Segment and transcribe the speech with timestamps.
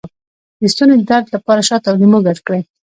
[0.59, 2.61] د ستوني درد لپاره شات او لیمو ګډ کړئ